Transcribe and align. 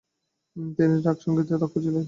তিনি 0.75 0.95
রাগসঙ্গীতেও 0.99 1.61
দক্ষ 1.63 1.75
ছিলেন। 1.83 1.99